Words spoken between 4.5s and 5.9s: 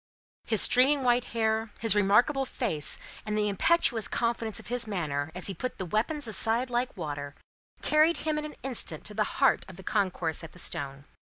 of his manner, as he put the